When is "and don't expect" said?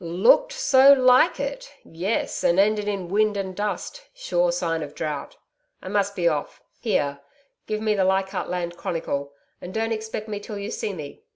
9.61-10.27